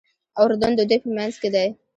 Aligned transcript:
اردن 0.43 0.71
د 0.75 0.81
دوی 0.89 0.99
په 1.03 1.09
منځ 1.17 1.33
کې 1.41 1.49
دی. 1.55 1.67